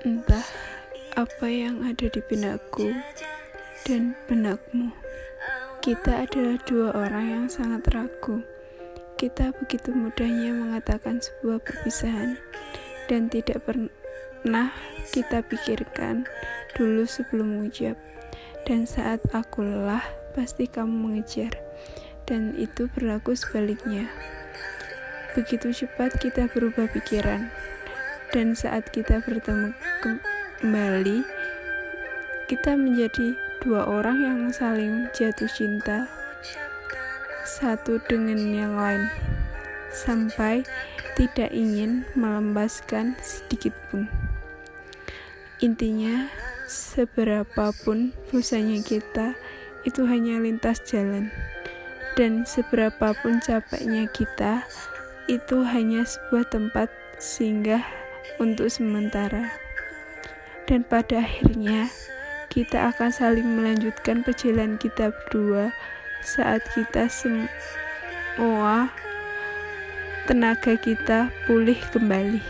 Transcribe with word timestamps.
Entah 0.00 0.48
apa 1.12 1.44
yang 1.44 1.84
ada 1.84 2.08
di 2.08 2.24
benakku 2.24 2.88
dan 3.84 4.16
benakmu. 4.32 4.88
Kita 5.84 6.24
adalah 6.24 6.56
dua 6.64 6.88
orang 6.96 7.26
yang 7.28 7.46
sangat 7.52 7.84
ragu. 7.92 8.40
Kita 9.20 9.52
begitu 9.60 9.92
mudahnya 9.92 10.56
mengatakan 10.56 11.20
sebuah 11.20 11.60
perpisahan 11.60 12.40
dan 13.12 13.28
tidak 13.28 13.60
pernah 13.68 14.72
kita 15.12 15.44
pikirkan 15.44 16.24
dulu 16.72 17.04
sebelum 17.04 17.60
mengucap. 17.60 18.00
Dan 18.64 18.88
saat 18.88 19.20
aku 19.36 19.68
lelah, 19.68 20.08
pasti 20.32 20.64
kamu 20.64 21.12
mengejar. 21.12 21.52
Dan 22.24 22.56
itu 22.56 22.88
berlaku 22.96 23.36
sebaliknya. 23.36 24.08
Begitu 25.36 25.76
cepat 25.84 26.16
kita 26.24 26.48
berubah 26.48 26.88
pikiran 26.88 27.52
dan 28.30 28.54
saat 28.54 28.90
kita 28.94 29.18
bertemu 29.26 29.74
kembali 30.02 31.26
kita 32.46 32.78
menjadi 32.78 33.34
dua 33.62 33.86
orang 33.86 34.18
yang 34.22 34.40
saling 34.54 35.10
jatuh 35.14 35.50
cinta 35.50 36.06
satu 37.42 37.98
dengan 38.06 38.38
yang 38.54 38.74
lain 38.78 39.10
sampai 39.90 40.62
tidak 41.18 41.50
ingin 41.50 42.06
melembaskan 42.14 43.18
sedikit 43.18 43.74
pun. 43.90 44.06
Intinya 45.60 46.30
seberapapun 46.70 48.14
dosanya 48.30 48.78
kita 48.80 49.34
itu 49.82 50.06
hanya 50.06 50.38
lintas 50.38 50.80
jalan. 50.86 51.28
Dan 52.14 52.42
seberapapun 52.46 53.38
capeknya 53.42 54.08
kita 54.10 54.66
itu 55.30 55.62
hanya 55.62 56.02
sebuah 56.02 56.48
tempat 56.50 56.90
singgah 57.22 57.84
untuk 58.38 58.68
sementara. 58.72 59.52
Dan 60.66 60.86
pada 60.86 61.20
akhirnya, 61.20 61.90
kita 62.50 62.94
akan 62.94 63.10
saling 63.10 63.46
melanjutkan 63.46 64.22
perjalanan 64.26 64.78
kita 64.78 65.10
berdua 65.10 65.70
saat 66.22 66.62
kita 66.74 67.06
semua 67.10 68.90
tenaga 70.30 70.78
kita 70.78 71.32
pulih 71.46 71.78
kembali. 71.90 72.42